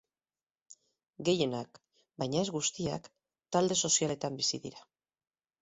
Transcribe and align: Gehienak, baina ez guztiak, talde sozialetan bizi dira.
Gehienak, 1.27 1.77
baina 2.23 2.41
ez 2.45 2.49
guztiak, 2.57 3.11
talde 3.57 3.81
sozialetan 3.85 4.41
bizi 4.41 4.65
dira. 4.65 4.85